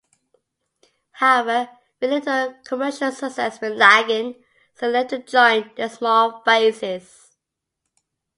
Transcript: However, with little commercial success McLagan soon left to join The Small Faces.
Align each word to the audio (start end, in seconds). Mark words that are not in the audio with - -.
However, 1.11 1.69
with 1.99 2.09
little 2.09 2.55
commercial 2.65 3.11
success 3.11 3.59
McLagan 3.59 4.35
soon 4.73 4.93
left 4.93 5.11
to 5.11 5.19
join 5.19 5.69
The 5.77 5.89
Small 5.89 6.41
Faces. 6.41 7.35